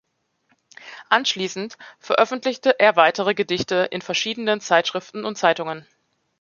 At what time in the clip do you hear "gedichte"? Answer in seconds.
3.35-3.87